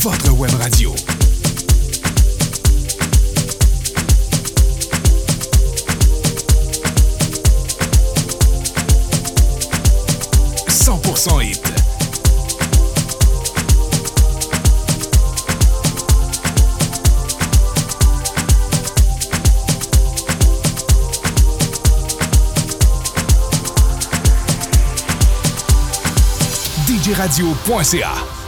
votre 0.00 0.30
web 0.32 0.50
radio. 0.54 0.94
djradio.ca 26.86 28.39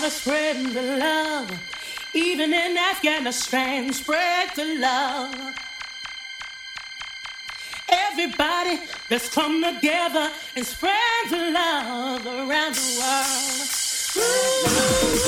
gotta 0.00 0.10
spread 0.12 0.64
the 0.66 0.96
love, 0.96 1.50
even 2.14 2.52
in 2.52 2.78
Afghanistan, 2.78 3.92
spread 3.92 4.48
the 4.54 4.78
love. 4.78 5.34
Everybody, 7.88 8.78
let's 9.10 9.28
come 9.28 9.60
together 9.60 10.30
and 10.54 10.64
spread 10.64 10.94
the 11.30 11.50
love 11.50 12.24
around 12.26 12.76
the 12.76 13.00
world. 15.24 15.27